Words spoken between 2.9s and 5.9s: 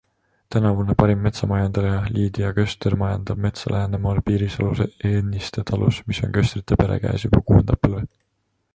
majandab metsa Läänemaal Piirisalus Enniste